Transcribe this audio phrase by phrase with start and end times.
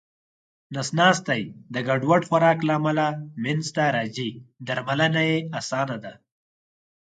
[0.73, 1.41] نس ناستی
[1.73, 3.07] د ګډوډ خوراک له امله
[3.43, 4.31] منځته راځې
[4.67, 6.13] درملنه یې اسانه ده